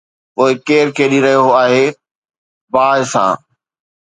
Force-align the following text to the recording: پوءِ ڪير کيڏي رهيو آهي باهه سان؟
پوءِ 0.35 0.51
ڪير 0.67 0.87
کيڏي 0.97 1.19
رهيو 1.25 1.45
آهي 1.63 1.85
باهه 2.73 3.01
سان؟ 3.11 3.31